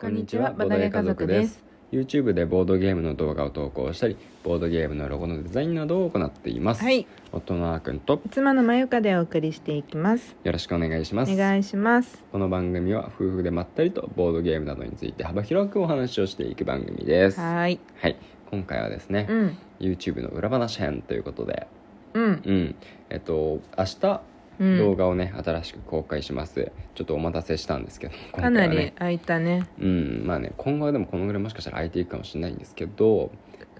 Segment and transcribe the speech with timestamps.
[0.00, 1.64] こんにちはボードゲー家族です。
[1.90, 6.84] YouTube でボードゲームの動画を投稿したりボードゲームのロゴのデザインなどを行っています。
[6.84, 7.04] はい。
[7.32, 10.36] 夫のあーくんと妻のまゆかでお送りしていきます。
[10.44, 11.32] よろしくお願いします。
[11.32, 12.22] お願いします。
[12.30, 17.40] この番組は夫婦でまったりとボードゲームなどについて幅広くお話をしていく番組です。
[17.40, 17.80] はーい。
[18.00, 18.16] はい。
[18.52, 19.58] 今回はですね、うん。
[19.80, 21.66] YouTube の裏話編ということで。
[22.14, 22.24] うん。
[22.24, 22.74] うん。
[23.10, 24.18] えっと明日うん
[24.58, 26.72] 動画をね、新しく公開します。
[26.94, 29.68] ちょっとお待たせしたんですけど 今かなり空いたね。
[29.80, 33.30] うんまあね今後はでもこのぐらいもしかしたら空いていくかもしれないんですけど。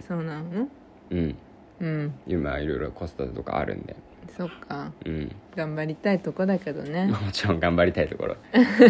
[0.01, 0.69] そうなの？
[1.11, 1.35] うん。
[1.81, 2.13] うん。
[2.27, 3.97] 今いろいろ子育てとかあるんで。
[4.37, 4.93] そっか。
[5.05, 5.33] うん。
[5.57, 7.09] 頑張りたいとこだけどね。
[7.11, 8.37] ま あもちろん頑張りたいところ。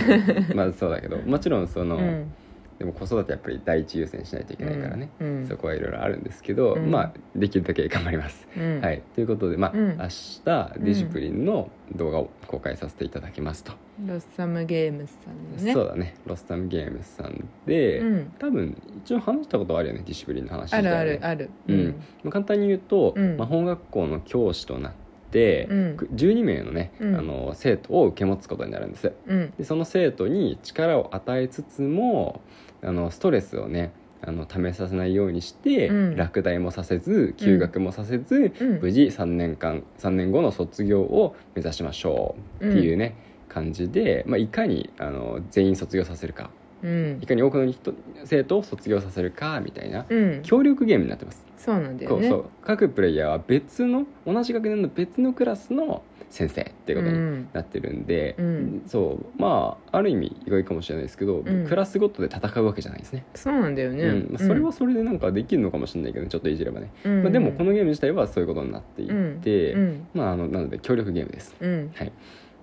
[0.54, 1.16] まあそうだけど。
[1.18, 2.32] もちろんその、うん
[2.78, 5.36] でも子育てやっぱり第一優先しないといけないからね、うん。
[5.38, 5.46] うん。
[5.48, 6.90] そこはいろいろあるんですけど、うん。
[6.90, 8.80] まあできるだけ頑張ります、うん。
[8.80, 9.02] はい。
[9.14, 9.88] ということでまあ、うん。
[9.98, 13.72] 明日ディジプリンの動画を公開させていただきますと、
[14.06, 15.72] ロッサムゲームズさんのね。
[15.72, 16.14] そうだね。
[16.24, 18.32] ロスタムゲームズさんで、うん。
[18.38, 21.50] 多分一応話したことあるよねディシプリンの話あるあるある。
[21.66, 21.86] うん。
[22.22, 23.36] まあ簡単に言うと、うん。
[23.36, 24.92] 魔法学校の教師となっ
[25.32, 25.96] て、うん。
[26.14, 27.16] 12名のね、うん。
[27.16, 29.12] あの生徒を受け持つことになるんです。
[29.26, 29.52] うん。
[29.58, 32.40] でその生徒に力を与えつつも
[32.82, 36.16] あのストレスをねあのためさせないようにして、うん。
[36.16, 38.80] 落第もさせず休学もさせず、うん。
[38.80, 43.16] 無事3年間3年後の卒業を目指しましょうっていうね、
[43.48, 46.50] 感じで、まあ、いかにあの全員卒業させるか
[46.82, 47.18] うん。
[47.22, 50.40] いかに多くの人生徒を卒業させるかみたいなうん。
[50.42, 52.32] 協力ゲームになってます、そうなんだよね。
[52.62, 57.48] 各プレイヤーは別の同じ学年の別のクラスの先生っていうことにうん。
[57.54, 58.82] なってるんで、うん。
[58.86, 59.40] そう。
[59.40, 61.66] まあある意味意外かもしれないですけど、うん。
[61.66, 64.04] クラスごとで戦うわけじゃないですね、そうなんだよね。
[64.04, 64.28] うん。
[64.32, 67.22] まあ、それはそれでなんかできるのかもしれないけどちょっといじればね、うん。
[67.22, 69.08] まあ、でもこのゲーム自体はそういうことになってい
[69.40, 70.06] て、うん。
[70.12, 71.56] まああのなので協力ゲームです。
[71.60, 71.90] うん。
[71.94, 72.12] はい。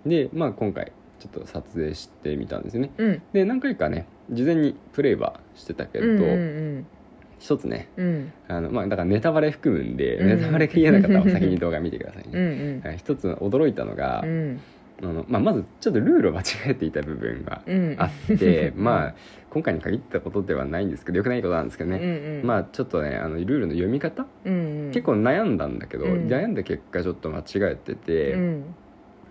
[0.05, 0.91] でまあ今回
[1.25, 2.91] ちょっと撮影してみたんですよね。
[2.97, 3.21] うん。
[3.33, 6.23] で何回かね事前にプレイはしてたけど、うんう
[6.79, 6.87] ん
[7.37, 8.05] 一つねうん。
[8.05, 10.27] うんあのまあだからネタバレ含むんで、うん。
[10.27, 14.61] ネタバレが嫌な方は先に動画見てくださいね、うんはい、一つ驚いたのが、うん。
[15.03, 17.95] あのまあ、まずちょっとルールを間違えていた部分がうん。
[17.99, 19.15] あって、 まあ
[19.49, 22.47] 今回に限ったことではないんですけどよくないことなんですけどうんね、うん。
[22.47, 24.91] まあちょっとねあのルールの読み方、うんうん。
[24.91, 26.27] 結構悩んだんだけど、うん。
[26.27, 28.63] 悩んだ結果ちょっと間違えてて、うん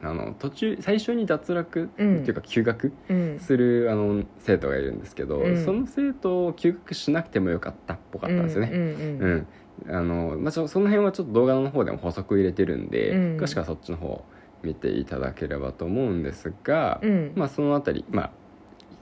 [0.02, 3.38] あの途中最初に脱落、うんっていうか休学うん。
[3.40, 5.64] するあの生徒がいるんですけど、うん。
[5.64, 8.70] その生徒を休学しなくてもよかったっぽかったんですよね。
[8.72, 9.46] うん
[9.88, 13.36] あのまあ、そその辺はちょっと動画の方でも補足入れてるんで、うん。
[13.38, 14.24] 詳しくはそっちの方を
[14.62, 17.32] 見ていただければと思うんですが、うん。
[17.34, 18.30] まあ、そのあたり、まあ、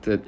[0.02, 0.18] ちょっ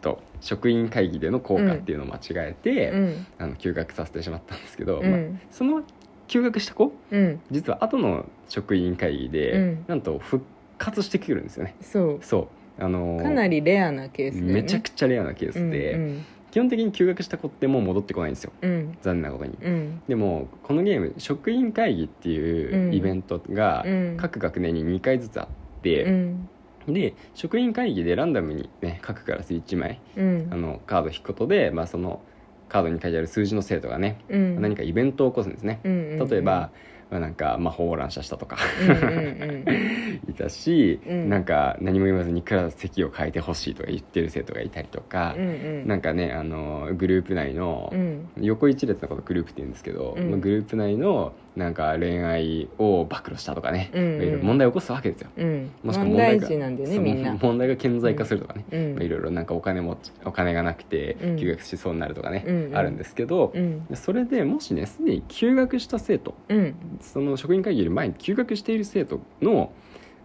[0.00, 2.20] と職員会議での効果っていうのを間違
[2.50, 3.26] えて、うん。
[3.38, 5.10] あの休学させてしまったんですけど、うん。
[5.10, 5.20] まあ、
[5.50, 5.82] その
[6.26, 7.18] 休学した子う？
[7.18, 7.40] ん。
[7.50, 9.84] 実は後の職員会議で、うん。
[9.88, 10.44] なんと復
[10.78, 11.74] 活してくるんですよね。
[11.80, 12.18] そう。
[12.22, 12.48] そ
[12.78, 12.82] う。
[12.82, 14.52] あのかなりレアなケースね。
[14.52, 18.52] めちゃくちゃレアなケースで、うん基本的に休学した子ってもう戻ってこないんですよ。
[18.62, 18.96] うん。
[19.02, 19.58] 残念なことに。
[19.60, 20.00] うん。
[20.06, 24.16] でもこのゲーム職員会議っていうイベントがうん。
[24.16, 25.48] 各学年に2回ずつあっ
[25.82, 26.48] て、うん。
[26.86, 30.48] で職員会議でランダムに、ね、各クラス1枚うん。
[30.52, 32.20] あのカード引くことで、まあ、その
[32.68, 34.62] カードに書いてある数字の生徒がね、うん。
[34.62, 36.70] 何かイベントを起こすんですね、うん例えば、
[37.10, 38.56] まあ、なんか魔法を乱射したとか。
[40.28, 41.28] いたし、うん。
[41.28, 45.50] なんか何も言わずにクラス席を変えてほしいとか言ってる生徒がいたりとかう、んう
[45.84, 45.86] ん。
[45.86, 48.28] なんかねあのグループ内の、うん。
[48.40, 50.30] 横一列のことグループって言うんですけど、うん。
[50.30, 54.16] まあグループ内のなんか恋愛を暴露したとかね、うんうん。
[54.16, 55.30] まあいろいろ問題を起こすわけですよ。
[55.36, 55.70] うん。
[55.84, 58.94] もしくは問題が児なんだよね問題が顕在化するとかね、うん。
[58.94, 61.36] まあいろいろなんかお金もお金がなくてうん。
[61.36, 62.76] 休学しそうになるとかね、うんうん。
[62.76, 63.86] あるんですけど、うん。
[63.94, 66.74] それでもしねすでに休学した生徒うん。
[67.00, 69.72] その職員会議より前に休学している生徒の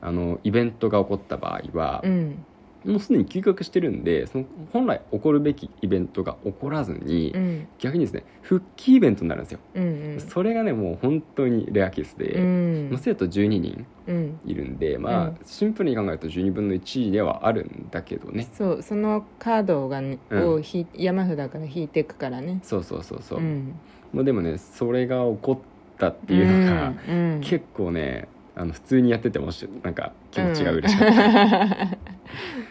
[0.01, 2.45] あのイベントが起こった場合は、うん
[2.85, 7.67] もうすでに休学してるんでその本来起こるべきイベントが起こらずに、うん。
[7.78, 12.89] 逆にですね復帰イベントになるんですよ、うんそれがねもう本当にレアケースで、うん。
[12.91, 15.38] まあ生徒12人うんいるんでまあ、うん。
[15.45, 18.47] シンプルに考えると12分の1ではあるんだけどね。
[18.53, 20.53] そうそのカードがねうん。
[20.53, 22.59] を引い山札から引いていくからね。
[22.63, 23.75] そうそうそうそう、ん。
[24.13, 27.33] まあ、でもねそれが起こったっていうのが、うん。
[27.33, 27.42] うん。
[27.42, 28.27] 結構ね
[28.59, 31.98] あの普通にやっててもしなんか気持ちが嬉しかった、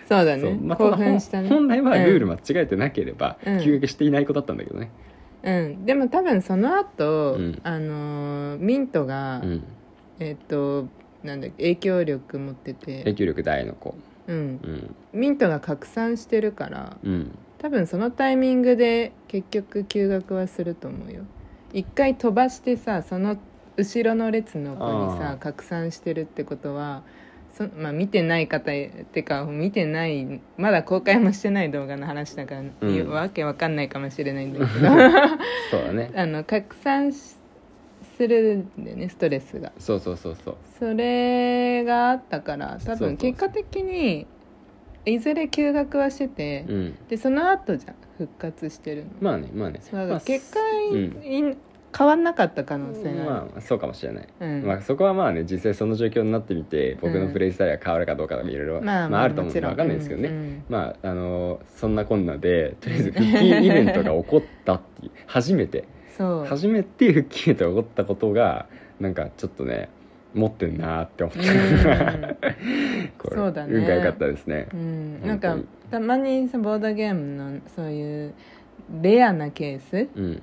[0.09, 0.59] そうだね。
[0.63, 1.49] まあ、た興だ奮したね。
[1.49, 3.61] 本来はルールうん間違えてなければ、うん。
[3.63, 4.91] 休学していない子だったんだけどね、
[5.43, 7.61] うん、でも多分その後、うん。
[7.63, 9.65] あのーミントが、うん、
[10.19, 10.87] えっ、と
[11.23, 13.95] なんだ影響力持って影て、響力大の子。
[14.27, 14.95] うん、うん。
[15.13, 17.39] ミントが拡散してるからうん。
[17.59, 21.23] 多分そのタイミングで結局休学はすると思うよ。
[21.73, 23.37] 一回飛ばしてさその
[23.77, 27.03] 後ろの列の子にさ拡散してるってことは
[27.59, 28.75] そまあ見てない方っ
[29.13, 34.71] てか見てないまだ公開もしてない動画の話だから、うんわけわかんないかもしれないんだけど。
[35.71, 36.13] そうだね。
[36.15, 37.37] あの拡散し
[38.17, 39.73] するんだよねストレスが。
[39.79, 40.57] そうそうそうそう。
[40.79, 44.29] それがあったから多分結果的に
[45.05, 46.95] いずれ休学はしてて、うん。
[47.09, 49.81] でその後じゃん復活してるの、まあねまあね。
[49.91, 50.61] まあら結果、
[50.93, 51.01] うん。
[51.25, 51.57] い
[51.96, 54.67] 変わんなかった可能性がある、まあそうかもしれない、うん。
[54.67, 60.64] まあ、そこはまあね実際その状況になってみて僕のプレイスタイルが変わるかどうかとかいろいろまあまああると思うんで分かんないですけどね、うんうん。
[60.69, 65.85] まああのそんなこんなでとりあえず復帰イベントが起こったっていう初めて。
[66.17, 66.44] そう。
[66.44, 68.67] 初めて復帰イベントが起こったことが
[69.00, 69.88] なんかちょっとね
[70.35, 71.40] 持ってんなーって思った。
[71.40, 72.37] うん。
[73.19, 73.75] これそうだね。
[73.75, 74.69] 運が良かったですね。
[74.75, 75.56] うん、なんか
[75.90, 78.35] たまにさボードゲームのそういう
[79.00, 80.43] レアなケースうん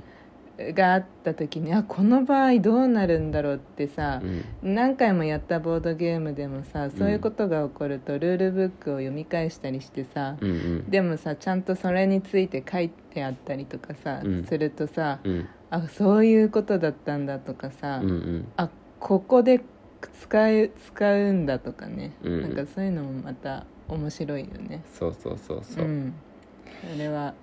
[0.58, 4.28] があった時にあこの場合どうなるんだろうってさう、
[4.68, 4.74] ん。
[4.76, 10.90] 何回もやったボードゲームでもさそういうことが起こるとルールブックを読み返したりしてさ、うんうん。
[10.90, 14.46] でもさちゃんとそれについて書いてあったりとかさ、うん。
[14.46, 15.50] するとさうん。
[15.70, 18.48] あそういうことだったんだとかさ、うんうん。
[18.56, 18.70] あ
[19.00, 19.62] ここで
[20.22, 24.84] 使う使うんだとかね、うんなんかそういうのもまた面白いよね。
[24.94, 25.88] そうそうそうそう、
[26.98, 27.34] れは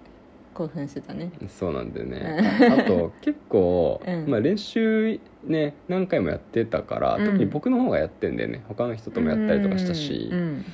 [0.55, 1.31] 興奮してたね。
[1.49, 2.39] そうなんだよね。
[2.61, 2.81] うん。
[2.81, 4.29] あと結構、うん。
[4.29, 7.25] まあ、練習ね何回もやってたから、うん。
[7.25, 8.63] 特に僕の方がやってんだよね。
[8.69, 10.29] 他の人ともやったりとかしたし。
[10.31, 10.65] う、ん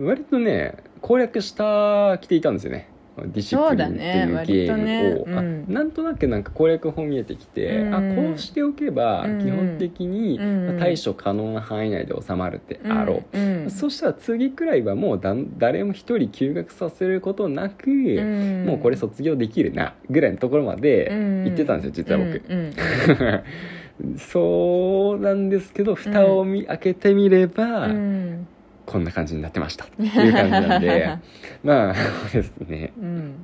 [0.00, 2.88] 割とね攻略したきていたんですよね
[3.26, 5.68] ディシプリンっていうゲームを、ねねうん。
[5.68, 7.94] あなんとなくなんか攻略法見えてきて、うん。
[7.94, 9.38] あこうしておけばうん。
[9.38, 10.38] 基本的に、
[10.78, 13.62] 対処可能な範囲内で収まるであろう、うん。
[13.64, 13.70] うん。
[13.70, 18.64] そしたら次くらいはもうだん誰も一人休学させることなく、ん。
[18.66, 21.10] もうこれ卒業できるなぐらいのところまで
[21.44, 22.72] 行ってたんですよ実は僕、うん。
[24.18, 28.46] そうなんですけど蓋を見、開けてみれば、うん
[28.88, 29.84] こんな感じになってました。
[29.84, 31.18] っていう感じなんで。
[31.62, 32.92] まあそうですね。
[32.98, 33.34] うん。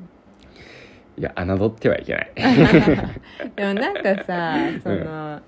[1.19, 2.33] いや侮ってはいけない。
[3.55, 5.41] でもなんかさその、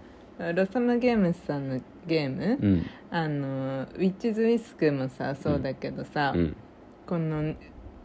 [0.55, 2.87] ロサムゲームスさんのゲーム、うん。
[3.11, 6.57] あのウィッチズ・ウィスクもさそうだけどさ、うん。
[7.07, 7.55] この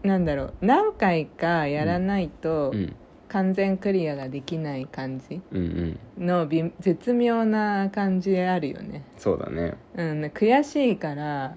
[0.03, 2.95] なんだろう何回かやらないとうん。
[3.27, 6.25] 完全クリアができない感じうんうん。
[6.25, 9.75] のび絶妙な感じあるよね、そうだね。
[9.95, 11.55] うん、悔しいから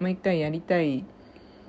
[0.00, 1.04] もう一回やりたい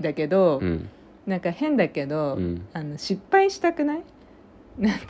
[0.01, 0.89] だけど、うん。
[1.25, 2.65] なんか変だけど、うん。
[2.73, 4.03] あの失敗したくない？
[4.79, 5.07] なんてい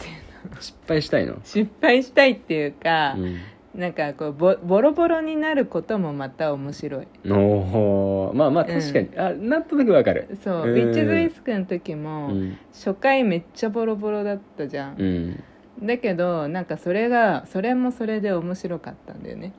[0.49, 0.61] うの？
[0.61, 1.37] 失敗したいの？
[1.43, 3.37] 失敗したいっていうかう、ん。
[3.79, 7.07] なんかこうボボロボロになることもまた面白い。
[7.29, 8.33] おー。
[8.35, 10.27] まあまあ確かに、あなんとなくわかる。
[10.43, 10.69] そう、うん。
[10.71, 12.57] ウィッチズ・ウィスクの時うも、ん。
[12.73, 15.43] 初回めっちゃボロボロだったじゃん、うん
[15.81, 19.53] だけどなんかそれがそれもそれで面白かったんだよね。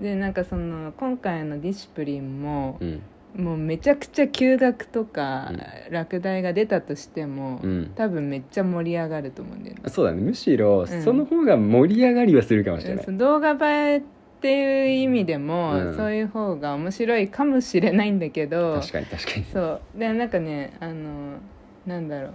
[0.00, 3.02] でなんかその今回のディシプリンもう、ん。
[3.36, 5.50] もうめちゃくちゃ休学とか、
[5.90, 7.92] 落第が出たとしても、うん。
[7.94, 9.82] 多分めっちゃ盛り上がると思うんだよね。
[9.86, 10.20] そうだね。
[10.20, 10.86] むしろん。
[10.86, 14.02] その方が盛り上がりはするかもしれない、動画映えっ
[14.42, 15.96] ていう意味でも、うん。
[15.96, 19.46] そういう方が面白いかもしれないんだけど確かに確かに。
[19.50, 19.80] そう。
[19.98, 21.38] でなんかねあの
[21.86, 22.32] なんだろう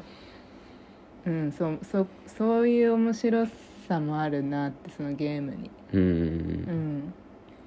[1.27, 3.45] うんそうそうそういう面白
[3.88, 5.69] さもあるなってそのゲームに。
[5.94, 6.01] うん。
[6.01, 7.13] うん。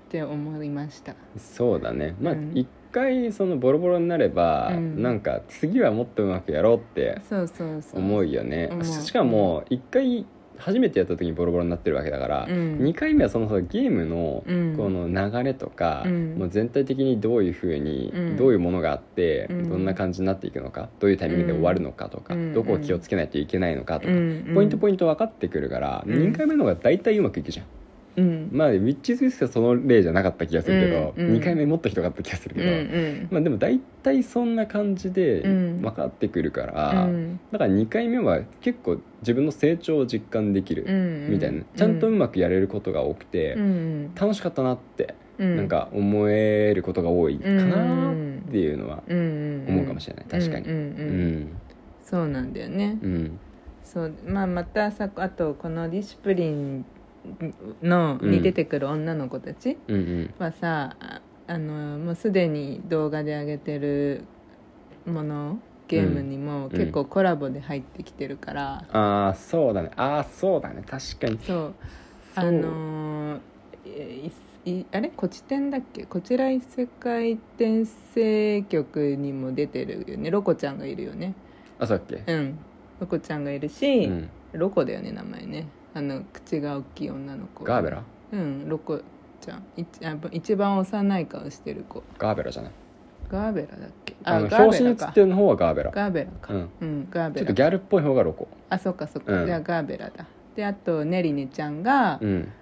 [0.06, 1.14] って思いました。
[1.36, 2.16] そうだね。
[2.20, 2.52] まあうん。
[2.54, 5.02] 一回そのボロボロになれば、うん。
[5.02, 8.00] なんか次はもっとうまくやろうってそうそうそう。
[8.00, 8.68] 思うよね。
[8.70, 8.85] 思う。
[8.85, 10.26] ししかも一回
[10.61, 12.79] 初めてやった時にボロボロになってるわけだから、うん。
[12.79, 14.76] 2回目はそのゲームのうん。
[14.76, 16.35] この流れとか、うん。
[16.38, 18.37] もう全体的にどういうふうに、うん。
[18.37, 19.69] どういうものがあって、うん。
[19.69, 22.55] どんな感じになっていくのかどういうタイミングで終わるのかとか、うん。
[22.55, 24.52] どこを気をつけないといけないのかとか、うん。
[24.55, 26.14] ポイントポイント分かってくるから、うん。
[26.33, 27.67] 2回目の方が大体うまくいくじゃん。
[28.17, 28.49] うん。
[28.52, 31.37] まあウィッチズ・ウィスクはその例じゃなかった気がするけど、うんうん。
[31.37, 33.29] 2回目もっとひどかった気がするけうんど、うん。
[33.31, 35.79] まあ、でも大体そんな感じでうん。
[35.81, 37.40] 分かってくるから、うん。
[37.50, 44.14] だから2回目は結構自分の成長を実感できるうんみたいな、ちゃんとうまくやれることが多くて、うん。
[44.14, 45.57] 楽しかったなって、うん。
[45.57, 48.14] なんか思えることが多いかなっ
[48.50, 50.25] ていうのはうん思うかもしれない。
[50.29, 50.67] 確かに。
[50.69, 51.33] うんうんううん。
[51.43, 51.49] ん
[52.02, 52.99] そうなんだよね。
[53.02, 53.38] うん。
[53.85, 54.12] そう。
[54.26, 56.85] まあまたさあとこのディシプリン
[57.82, 58.30] のうん。
[58.30, 60.34] に出てくる女の子たちうんうん。
[60.38, 64.24] はさ、ああのもうすでに動画で上げてる
[65.06, 65.58] もの
[65.88, 66.70] ゲームにもん。
[66.70, 69.90] 結構コラボで入ってきてるから、ああそうだね。
[69.96, 70.82] ああそうだね。
[70.86, 71.38] 確かに。
[71.42, 71.74] そう。
[72.36, 73.40] あの
[74.64, 75.08] いいあれ？
[75.08, 76.04] こち店だっけ？
[76.04, 77.84] こちら異世界転
[78.14, 80.30] 生局にも出てるよね。
[80.30, 81.34] ロコちゃんがいるよね。
[81.78, 82.32] あそうだっけ？
[82.32, 82.58] うん。
[83.00, 84.30] ロコちゃんがいるし、うん。
[84.52, 87.64] ロコだよね名前ねあの口が大きい女の子。
[87.64, 88.02] ガーベラ？
[88.32, 89.00] うんロコ
[89.40, 89.62] ちゃん。
[89.76, 92.02] いあ一番幼い顔してる子。
[92.18, 92.73] ガーベラじゃない？
[93.28, 94.16] ガーベラだっけ？
[94.25, 95.90] あのガー表紙にベラか写ってるの方はガーベラ。
[95.90, 96.54] ガーベラか。
[96.54, 96.68] うん。
[96.80, 97.40] うん、ガーベラ。
[97.40, 98.49] ちょっとギャルっぽい方がロコ。
[98.68, 99.47] あそっかそっか、うん。
[99.47, 100.26] じゃあガーベラだ。
[100.54, 102.52] であとネリネちゃんが、うん。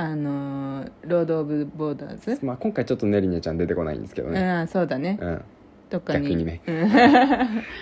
[0.00, 5.44] あのーロード・オブ・ボーダーズ、まあ、今回ちょっとネリネちゃん出てこないんですけどね、うんそうだね、うん、
[5.90, 6.28] とかに。
[6.28, 6.60] 逆にね。
[6.66, 6.88] うん。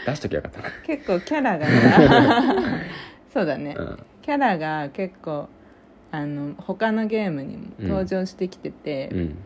[0.06, 0.70] 出しときゃよかったな。
[0.86, 2.80] 結構キャラがな
[3.34, 5.48] そうだね、うんキャラが結構
[6.10, 9.36] あの他のゲームにも登場してきてて、うん。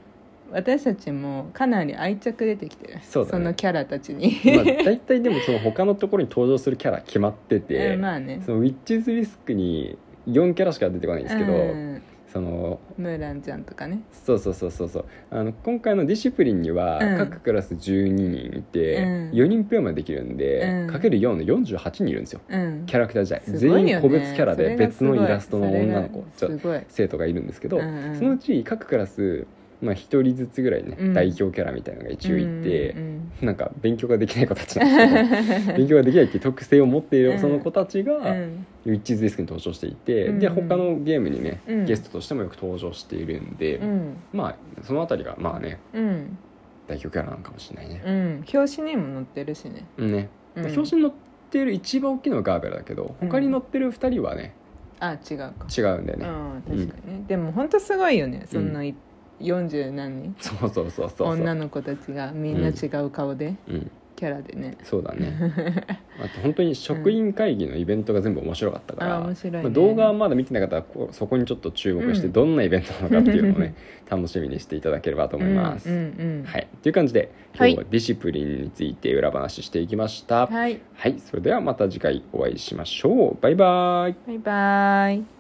[0.53, 2.99] 私たちもかなり愛着出てきてる。
[3.03, 3.39] そね。
[3.39, 14.03] のキャラたちに、まあ、大体でもその他のところに登場するキャラ決まってて、うんまあねそのウィッチズ・ウィスクに4キャラしか出てこないんですけど、うんそのムーランちゃんとかね。
[14.13, 15.05] そうそうそうそうそう。
[15.31, 17.19] あの今回のディシプリンにはうん。
[17.19, 19.31] 各クラス12人いて、うん。
[19.33, 20.87] 4人ペアまでできるんで、うん。
[20.87, 22.41] かける4で48人いるんですよ。
[22.49, 22.87] うん。
[22.87, 23.85] キャラクター自体、すごいよね。
[23.87, 26.81] 全員個別キャラで別のイラストの女の子それがすごい。
[26.89, 28.17] 生徒がいるんですけど、うんうん。
[28.17, 29.47] そのうち各クラス、
[29.83, 31.15] まあ、1人ずつぐらいね、うん。
[31.15, 37.39] 代表キャラみたいなのが一応いて、うんなんか勉強ができない子たちなんですけど 勉強ができないっていう特性を持っているうん。
[37.39, 38.67] その子たちが、うん。
[38.87, 41.85] ウィッチズディスクに登場していて、うんで他のゲームにね、うん。
[41.87, 44.17] ゲストとしてもよく登場しているんで、うん。
[44.33, 46.39] まあそのあたりがまあねうん。
[46.87, 48.03] 代表キャラなのかもしれないね。
[48.05, 48.45] うん。
[48.53, 49.85] 表紙にも載ってるしね。
[49.97, 50.29] うんね。
[50.57, 50.65] うん。
[50.67, 51.13] 表紙に載っ
[51.51, 54.53] てる一番大きいのはガーベラだけど他に載ってる2人はね、
[55.01, 55.53] あ違うか。
[55.77, 58.95] 違うんだよね、うん確かにね、でも本当すごいよねそんない
[59.41, 60.37] 40何人？
[60.39, 61.29] そうそうそうそう。
[61.29, 63.91] 女の子たちがみんな違う顔で、うん。
[64.21, 64.77] キャラでね。
[64.85, 65.33] そうだね。
[66.21, 69.63] あと本当に職員会議のイベントが全部面白かったから、あ面白いね。
[69.63, 72.33] まあ、動画はまだ見てなかったらこうそこにちょっと注目してうん。
[72.33, 73.75] どんなイベントなのかっていうのをね、
[74.11, 76.05] 楽しみにしていただければと思います、うんうんう
[76.43, 76.45] ん。
[76.45, 80.81] はい、という感じで今日はディシプリンについて裏話していきました、はい。
[80.93, 83.39] はい、それではまた次回お会いしましょう。
[83.41, 84.15] バイバイ。
[84.27, 85.40] バイバイ